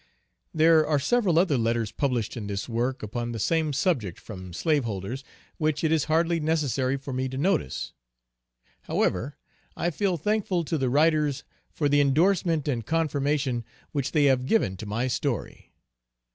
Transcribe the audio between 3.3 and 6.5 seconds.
the same subject, from slaveholders, which it is hardly